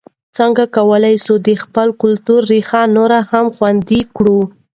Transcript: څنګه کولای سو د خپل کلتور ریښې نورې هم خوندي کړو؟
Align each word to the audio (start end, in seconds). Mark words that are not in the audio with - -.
څنګه 0.37 0.63
کولای 0.77 1.15
سو 1.25 1.33
د 1.47 1.49
خپل 1.63 1.87
کلتور 2.01 2.41
ریښې 2.51 2.83
نورې 2.95 3.19
هم 3.29 3.45
خوندي 3.55 4.01
کړو؟ 4.15 4.39